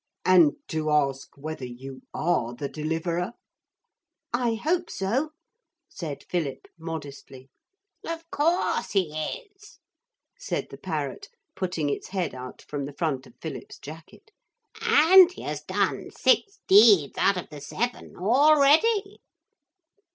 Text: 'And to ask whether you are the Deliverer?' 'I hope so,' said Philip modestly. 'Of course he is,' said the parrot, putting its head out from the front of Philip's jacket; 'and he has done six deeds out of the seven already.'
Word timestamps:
'And 0.25 0.53
to 0.69 0.89
ask 0.89 1.37
whether 1.37 1.63
you 1.63 2.01
are 2.11 2.55
the 2.55 2.67
Deliverer?' 2.67 3.33
'I 4.33 4.55
hope 4.55 4.89
so,' 4.89 5.29
said 5.89 6.23
Philip 6.27 6.65
modestly. 6.75 7.51
'Of 8.03 8.27
course 8.31 8.93
he 8.93 9.11
is,' 9.15 9.77
said 10.39 10.69
the 10.71 10.79
parrot, 10.79 11.27
putting 11.55 11.87
its 11.91 12.07
head 12.07 12.33
out 12.33 12.63
from 12.63 12.85
the 12.85 12.93
front 12.97 13.27
of 13.27 13.35
Philip's 13.39 13.77
jacket; 13.77 14.31
'and 14.81 15.31
he 15.33 15.43
has 15.43 15.61
done 15.61 16.09
six 16.09 16.57
deeds 16.67 17.19
out 17.19 17.37
of 17.37 17.49
the 17.51 17.61
seven 17.61 18.15
already.' 18.17 19.21